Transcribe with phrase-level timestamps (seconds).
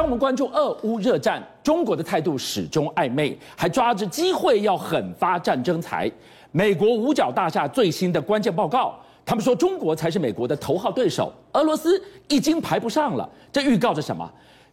[0.00, 6.10] 当我们关注俄乌热战，中国的态度始终暧昧，还抓着机会要狠发战争财。
[6.52, 13.28] 美国五角大厦最新的关键报告，他们说中国才是美国的头号对手，俄罗斯已经排不上了。
[13.52, 14.26] 这预告着什么？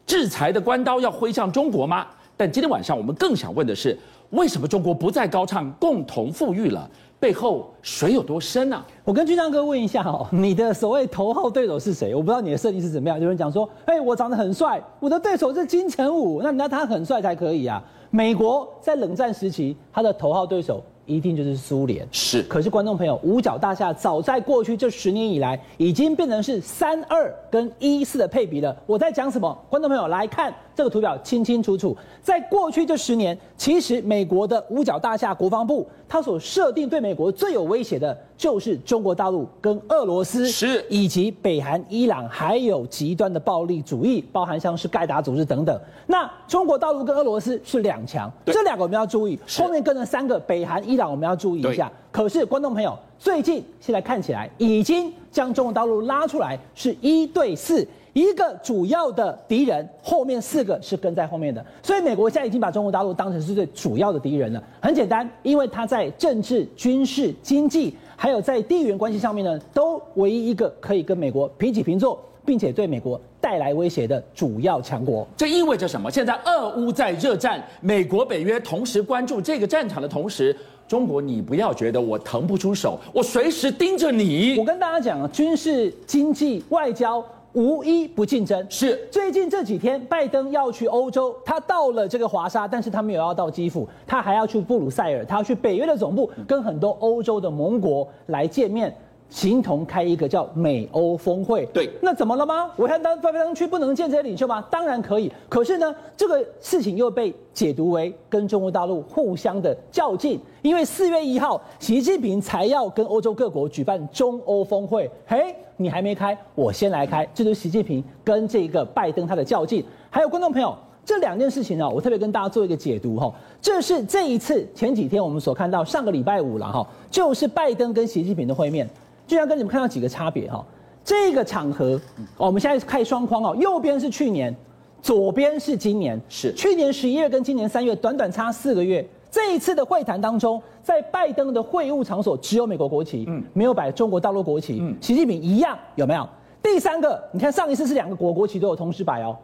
[0.06, 2.08] 制裁的关刀要挥向中国吗？
[2.38, 4.00] 但今天晚上我们更想问的是，
[4.32, 6.90] 为什么中国不再高唱共同富裕了？
[7.20, 8.86] 背后水有多深呢、啊？
[9.04, 12.14] 我跟俊相哥问一下哦，你的所谓头号对手是谁？
[12.14, 13.20] 我不知道你的设定是怎么样。
[13.20, 17.84] 有人讲说，哎，我长得很帅，我的对手是金城武，那那他很帅才可以啊。
[18.12, 22.08] 美国在冷战时期，他的头号对手一定就是苏联。
[22.12, 28.78] 是，可是观众朋友，五角大厦早在过去这十年以来，已经变成是三二跟一四的配比了。
[28.86, 29.58] 我在讲什么？
[29.70, 30.54] 观众朋友来看。
[30.76, 45.78] 这个图表清清楚楚，在过去这十年，其实美国的五角大厦国防部，它所设定对美国最有威胁的，就是中国大陆跟俄罗斯，是以及北韩、伊朗，还有极端的暴力主义，包含像是盖达组织等等。
[46.06, 51.92] 那中国大陆跟俄罗斯是两强，这两个我们要注意，后面跟着三个北韩、伊朗，我们要注意一下。
[52.12, 57.88] 可是观众朋友，最近现在看起来，已经将中国大陆拉出来，是一对四。
[58.14, 64.64] 一个主要的敌人，后面四个是跟在后面的，所以美国现在已经把中国大陆当成是最主要的敌人了。
[64.82, 75.26] 很简单，因为他在政治、军事、经济，还有在地缘关系上面呢，都唯一一个可以跟美国平起平坐，并且对美国带来威胁的主要强国。
[75.38, 76.10] 这意味着什么？
[76.10, 80.54] 现在俄乌在热战，美国、北约同时关注这个战场的同时，
[80.88, 84.58] 中国你不要觉得我腾不出手，我随时盯着你。
[84.58, 87.24] 我跟大家讲啊，军事、经济、外交。
[87.58, 88.64] 无一不竞争。
[88.70, 98.96] 是最近这几天，拜登要去欧洲，他到了这个华沙，但是他没有要到基辅，他还要去布鲁塞尔，他要去北约的总部，跟很多欧洲的盟国来见面。
[99.30, 102.72] 形同开一个叫美欧峰会，对，那怎么了吗？
[102.76, 104.62] 我看当拜登去不能见这些领袖吗？
[104.72, 105.32] 当然可以。
[105.50, 119.84] 可是呢，这个事情又被解读为跟中国大陆互相的较劲，因为四月一号，习近平才要跟欧洲各国举办中欧峰会，嘿，你还没开，我先来开，这就是习近平跟这个拜登他的较劲。
[120.10, 123.32] 还有观众朋友，这两件事情呢，我特别跟大家做一个解读哈，
[123.62, 128.90] 这是这一次前几天我们所看到上个礼拜五了哈，就是拜登跟习近平的会面。
[129.28, 130.66] 就像跟你们看到几个差别哈，
[131.04, 132.00] 这个场合，
[132.38, 134.56] 我们现在看双框哦，右边是去年，
[135.02, 139.08] 左边是今年，是去年十一月跟今年三月短短差四个月。
[139.30, 146.28] 这一次的会谈当中，在拜登的会晤场所只有美国国旗，嗯，没有摆中国大陆国旗，嗯，习近平一样有没有？
[146.64, 149.36] 第三个，你看上一次是两个国国旗都有同时摆哦，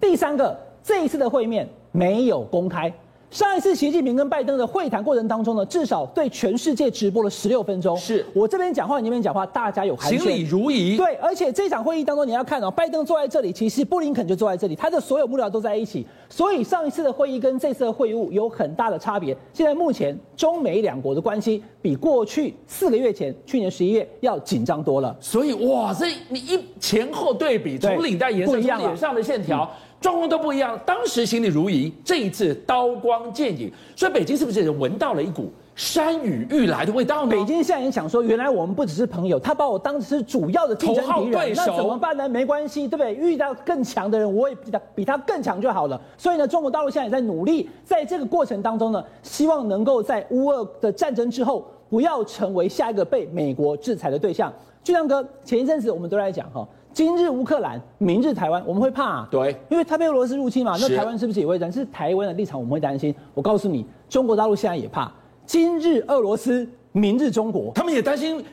[0.00, 2.92] 第三个，这一次的会面没有公开。
[3.30, 7.94] 上一次习近平跟拜登的会谈过程当中呢，至少对全世界直播了十六分钟。
[7.98, 10.96] 是我这边讲话，你那边讲话，大家有行礼如仪。
[10.96, 16.06] 对，而且这场会议当中，你要看哦，拜登坐在这里，其实布林肯就坐在这里，他的所有幕僚都在一起。
[16.30, 19.36] 所以上一次的会议跟这次的会晤有很大的差别。
[19.52, 25.14] 现在目前中美两国的关系比过去四个月前，去年十一月要紧张多了。
[25.20, 29.64] 所以哇，这你一前后对比，从领带颜色、从脸上的线条。
[29.64, 37.30] 嗯状况都不一样，当时行礼如仪，这一次刀光剑影，所以北京是不是也闻到了一股山雨欲来的味道呢？
[37.32, 42.28] 北京现在也想说，原来我们不只是朋友，他把我当成是主要的竞争敌人，那怎么办呢？
[42.28, 43.12] 没关系，对不对？
[43.14, 46.00] 遇到更强的人，我也比他比他更强就好了。
[46.16, 54.52] 所以呢，中国大陆现在也在努力，在这个过程当中呢，希望能够在乌俄的战争之后，不要成为下一个被美国制裁的对象。
[54.84, 56.66] 俊相哥，前一阵子我们都在讲哈。
[56.98, 59.28] 今日乌克兰，明日台湾，我们会怕啊？
[59.30, 61.80] 对，因为他被俄罗斯入侵嘛，那台湾是不是也会担心？
[61.80, 63.14] 是台湾的立场，我们会担心。
[63.34, 65.08] 我告诉你，中国大陆现在也怕。
[65.46, 68.44] 今日俄罗斯，明日中国，他们也担心，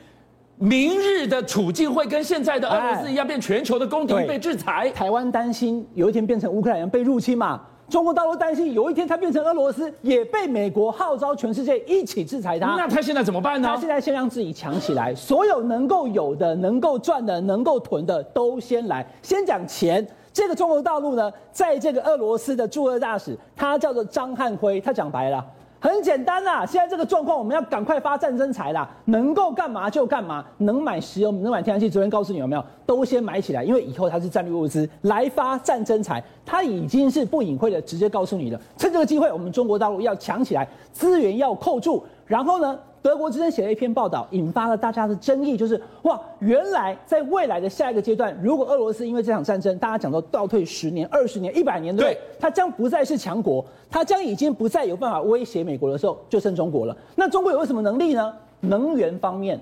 [0.58, 4.88] 明日的处境会跟现在的俄罗斯一样，变全球的公敌，被制裁。
[4.90, 7.60] 台湾担心有一天变成乌克兰人被入侵嘛？
[7.88, 12.74] 中国大陆担心有一天它变成俄罗斯，也被美国号召全世界一起制裁它。
[12.76, 13.68] 那他现在怎么办呢？
[13.68, 19.06] 他现在先让自己强起来，所有能够有的、能够赚的、能够囤的都先来。
[19.22, 25.44] 先讲钱，这个中国大陆呢，在这个俄罗斯的驻俄大使，他叫做张汉辉，他讲白了。
[25.78, 42.78] 很简单啦，现在这个状况，我们要赶快发战争财啦，能够干嘛就干嘛，能买石油、能买天然气，昨天告诉你有没有，都先买起来，因为以后它是战略物资，来发战争财，它已经是不隐晦的直接告诉你的，趁这个机会，我们中国大陆要强起来，资源要扣住，然后呢？
[43.02, 56.96] 德国之声写了一篇报道，引发了大家的争议，就是哇，原来在未来的下一个阶段，如果俄罗斯因为这场战争，大家讲到倒退十年、二十年、一百年，对，对，它将不再是强国，它将已经不再有办法威胁美国的时候，就剩中国了。
[57.14, 58.34] 那中国有什么能力呢？
[58.58, 59.60] 能源方面，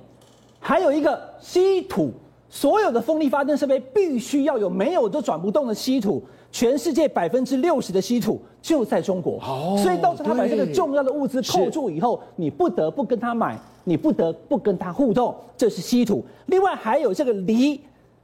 [0.59, 2.11] 还有一个稀土，
[2.49, 6.23] 所有的风力发电设备必须要有，没有都转不动的稀土。
[6.55, 16.25] 全世界百分之六十的稀土就在中国，哦所以当时候他把这个重要的物资扣住以后，你不得不跟他买，你不得不跟他互动，这是稀土。
[16.47, 17.81] 另外还有这个锂、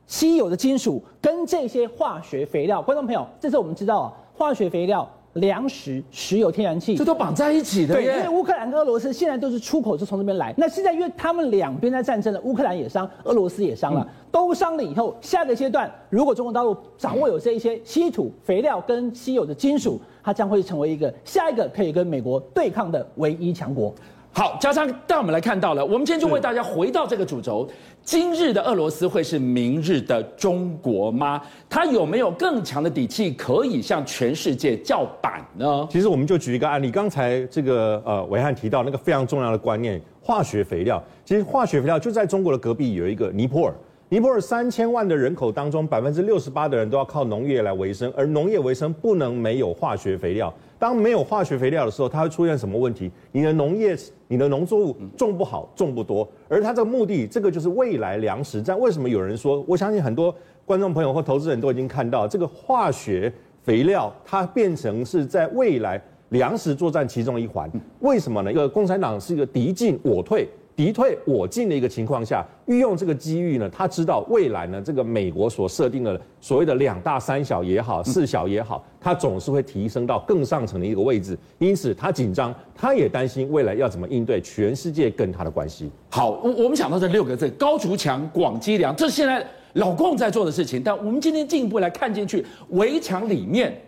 [0.07, 7.05] 稀有的金属跟这些化学肥料，观众朋友，这次我们知道啊，化学肥料、粮食、石油、天然气这。
[7.05, 8.29] 都绑在一起的对，因为。
[8.29, 10.55] 乌克兰跟俄罗斯现在都是出口就从这边来。
[10.57, 23.95] 那现在因为他们两边在战争了，乌克兰也伤，俄罗斯也伤了，都伤了以后，下个阶段如果中国大陆掌握有这一些稀土、肥料跟稀有的金属，它将会成为一个下一个可以跟美国对抗的唯一强国。
[24.33, 27.69] 好，加上带我们来看到了，我们今天就为大家回到这个主轴：
[28.03, 31.43] 今日的俄罗斯会是明日的中国吗？
[31.69, 35.87] 它有没有更强的底气可以向全世界叫板呢？
[35.91, 41.03] 其实我们就举一个案例，刚才这个呃维汉提到那个非常重要的观念，化学肥料。
[41.25, 43.75] 其实化学肥料就在中国的隔壁有一个尼泊尔，
[44.13, 50.53] 尼泊尔三千万的人口当中，百分之六十八的人都要靠农业来维生，而农业维生不能没有化学肥料。
[50.81, 53.09] 当没有化学肥料的时候，它会出现什么问题？
[53.31, 53.97] 你的农业、
[54.27, 58.77] 你的农作物种不好、种不多，而它这个目的，这个就是未来粮食战。
[58.81, 59.65] 为什么有人说？
[59.69, 60.35] 我相信很多
[60.67, 67.71] 观众朋友或投资人都已经看到，这个化学肥料它变成是在未来粮食作战其中一环。
[68.01, 68.51] 为什么呢？
[68.51, 70.49] 一个共产党是一个敌进我退。
[70.81, 85.91] 敌退我进的一个情况下，运用这个机遇呢，他知道未来呢，这个美国所设定的所谓的两大三小也好，四小也好，他总是会提升到更上层的一个位置，因此他紧张，他也担心未来要怎么应对全世界跟他的关系。
[86.09, 90.83] 好，我我们想到这六个字：高筑墙、广积粮，这是现在老共在做的事情。
[90.83, 93.79] 但我们今天进一步来看进去，围墙里面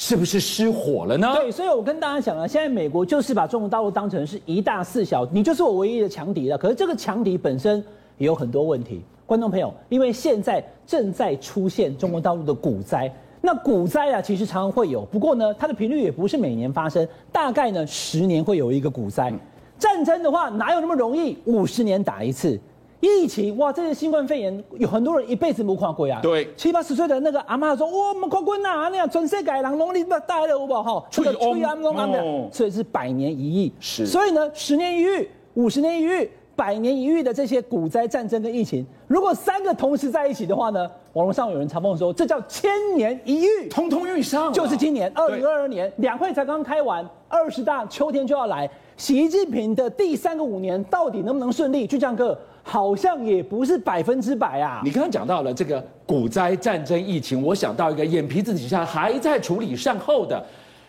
[0.00, 1.30] 是不是失火了呢？
[1.34, 6.56] 对，所以我跟大家讲啊，现在美国就是把中国大陆当成是一大四小，你就是我唯一的强敌了。
[6.56, 7.84] 可是这个强敌本身
[8.16, 13.12] 也有很多问题，观众朋友，因为现在正在出现中国大陆的股灾，
[13.42, 19.30] 那股灾啊，其实常常会有，不过呢，它的频率也不是每年发生，大概呢十年会有一个股灾。
[19.78, 22.58] 战争的话哪有那么容易，五十年打一次。
[23.00, 26.20] 疫情哇，这些新冠肺炎有很多人一辈子没看过啊。
[26.22, 31.02] 对，七八十岁的那个阿妈说：“哇，没看过呐，那样全世界人拢你们带了有无哈？
[31.10, 33.72] 这个吹安公安的，所以是百年一遇。
[33.80, 44.52] 是，所以呢，十年一遇，五十年一遇，百年一遇的这些股灾、战争跟疫情，如果三个同时在一起的话呢，网络上有人嘲讽说，这叫千年一遇，通通遇上。
[44.52, 51.86] 就是今年二零二二年，两会才刚开完，二十大秋天就要来，习近平的第三个五年到底能不能顺利？
[51.86, 52.38] 巨匠哥。
[52.62, 54.80] 好像也不是百分之百啊！
[54.84, 60.44] 你刚刚讲到了这个股灾、战争、疫情，我想到一个眼皮子底下还在处理善后的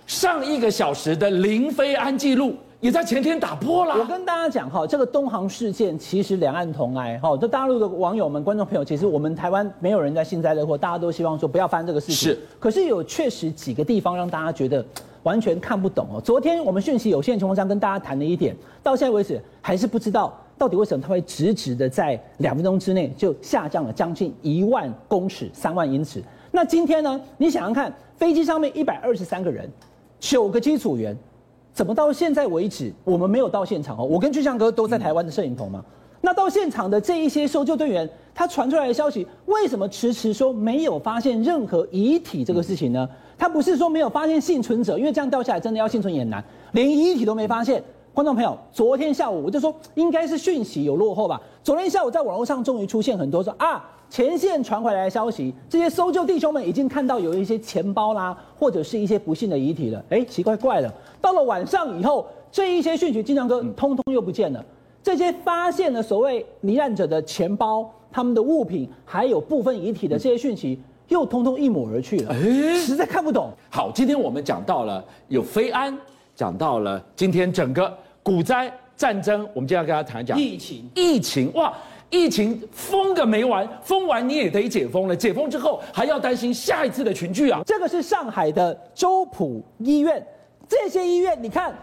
[0.05, 3.95] 上一个小时的零飞安记录，也在前天打破了。
[3.95, 7.35] 我跟大家讲哈，这个东航事件其实两岸同哀哈。
[7.37, 12.15] 这大陆的网友们、观众朋友，其实我们台湾没有人在幸灾乐祸，大家都希望说不要发生这个事情。
[12.15, 14.85] 是，可是有确实几个地方让大家觉得
[15.23, 16.21] 完全看不懂哦。
[16.21, 20.37] 昨天我们讯息有限情况下跟大家谈了一点，到现在为止还是不知道。
[20.61, 26.21] 到底为什么它会直直的在两分钟之内就下降了将近一万公尺、三万英尺？
[26.51, 27.19] 那今天呢？
[27.35, 29.67] 你想想看，飞机上面一百二十三个人，
[30.19, 31.17] 九个机组员，
[31.73, 34.03] 怎么到现在为止我们没有到现场哦？
[34.03, 35.83] 我跟巨匠哥都在台湾的摄影棚嘛。
[36.21, 43.09] 那到现场的这一些搜救队员，他传出来的消息，为什么迟迟说没有发现任何遗体这个事情呢？
[43.35, 47.83] 他不是说没有发现幸存者，因为这样掉下来真的要幸存也难，连遗体都没发现。
[48.13, 51.41] 观众朋友，昨天下午我就说应该是讯息有落后吧。
[51.63, 60.03] 昨天下午在网络上终于出现很多说啊，前线传回来的消息，这些搜救弟兄们已经看到有一些钱包啦，或者是一些不幸的遗体了。
[60.09, 64.63] 哎，奇怪怪了，到了晚上以后，这一些讯息，经常哥通通又不见了。
[65.01, 70.77] 这些发现了所谓罹难者的钱包、他们的物品，还有部分遗体的这些讯息，
[71.07, 72.33] 又通通一抹而去了。
[72.33, 73.49] 哎，实在看不懂。
[73.69, 75.97] 好，今天我们讲到了有飞安。
[76.41, 80.89] 讲到了今天整个股灾战争，我们今天要跟大家谈一讲疫情。
[80.95, 81.71] 疫情哇，
[82.09, 87.61] 疫情封个没完，封完你也得解封了，解封之后还要担心下一次的群聚啊。
[87.63, 90.25] 这个是上海的周浦医院，
[90.67, 91.75] 这些医院你看。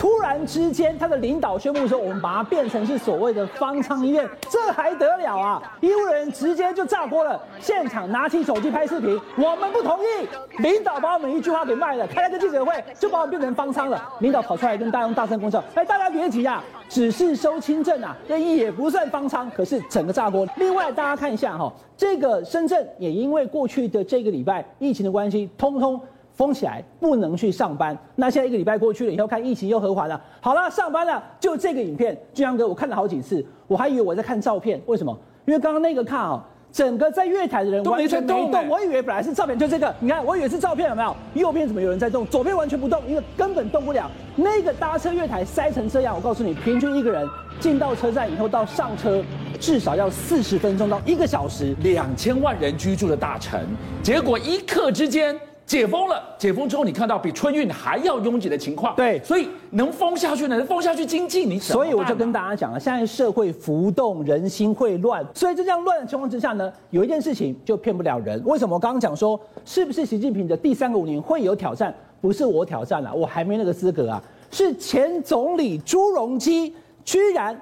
[0.00, 9.20] 突然之间，他的领导宣布说：“我们把它变成是所谓的方舱医院，这还得了啊！”医务人员直接就炸锅了，现场拿起手机拍视频。
[9.36, 14.02] 我们不同意，领导把我们一句话给卖了，开了个记者会就把我们变成方舱了。
[14.20, 20.48] 领导跑出来跟大家大声公告：“哎，大家别急啊，只是收轻症啊，这也不算方舱。”可是整个炸锅。
[20.56, 26.00] 另外，大家看一下哈，这个深圳也因为过去的这个礼拜疫情的关系，通通。
[26.40, 31.22] 封起来不能去上班，那现在一个礼拜过去了以后，看疫情又和缓了，好了，上班了。
[31.38, 35.14] 就这个影片，俊阳哥，我看了好几次，我还以为我在看照片，为什么？
[35.44, 36.42] 因为刚刚那个看啊，
[36.72, 41.14] 整个在月台的人完全没动，没我以为本来是照片，就这个，你看，我以为是照片，有没有？
[41.34, 42.24] 右边怎么有人在动？
[42.28, 44.10] 左边完全不动，因为根本动不了。
[44.34, 47.28] 那个搭车月台塞成这样，我告诉你，平均一个人
[47.60, 49.22] 进到车站以后到上车，
[49.60, 51.76] 至少要四十分钟到一个小时。
[51.82, 53.60] 两千万人居住的大城，
[54.02, 55.38] 结果一刻之间。
[55.70, 60.56] 解封了，解封之后你看到比春运还要拥挤的情况，对，所以能封下去呢？
[60.56, 68.42] 能封下去经济，你所以我就跟大家讲了，现在社会浮动，人心会乱，所以在这样乱的情况之下呢，有一件事情就骗不了人。
[68.44, 71.94] 为什么我刚刚讲说，是不是习近平的第三个五年会有挑战？
[72.20, 76.74] 不是我挑战了，我还没那个资格啊，是前总理朱镕基
[77.04, 77.56] 居然。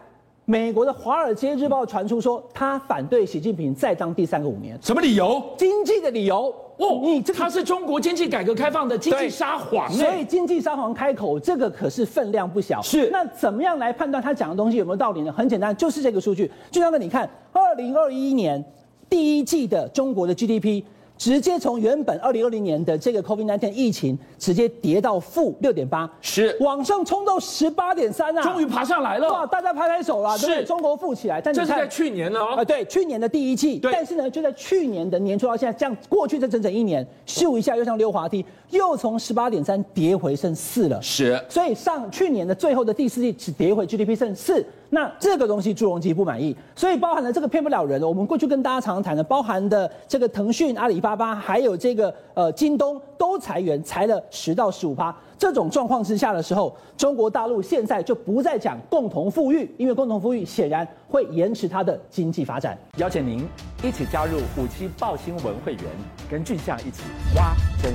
[0.51, 5.45] 美国的《华尔街日报》传出说，他反对习近平再当第三个五年，什么理由？
[5.59, 6.47] 经济的理由。
[6.79, 12.81] 哦，你这他是中国经济改革开放的经济沙皇，所以经济沙皇开口，这个可是分量不小。
[12.81, 15.31] 是，那怎么样来判断他讲的东西有没有道理呢？
[15.31, 16.51] 很简单，就是这个数据。
[16.71, 18.65] 就像跟你看，二零二一年
[19.11, 20.83] 第一季的中国的 GDP。
[21.19, 26.57] 直接从原本二零二零年的这个 COVID-19 疫情，直接跌到负六点八，是。
[26.61, 30.65] 往上冲到十八点三啊，终于爬上来了，哇，大家拍拍手了，对不对？
[30.65, 44.65] 中国富起来，但这是在去年了啊，对，去年的第一季，但是呢，就在去年的年初到现在，这样过去这整整一年，咻一下又像溜滑梯，又从十八点三跌回剩四了，是，所以上去年的最后的第四季只跌回 GDP 剩四。
[44.91, 48.09] 那这个东西朱镕基不满意，所以包含了这个骗不了人的。
[48.09, 55.15] 我们过去跟大家常常谈的，包含的这个腾讯、阿里巴巴，还有这个呃京东都裁员，裁了十到十五趴。
[55.37, 62.77] 这种状况之下的时候，中国大陆现在就不再讲共同富裕，因为共同富裕显然会延迟它的经济发展。
[62.97, 63.47] 邀请您
[63.83, 65.85] 一起加入五七爆新闻会员，
[66.31, 67.03] 跟俊相一起
[67.37, 67.93] 挖真。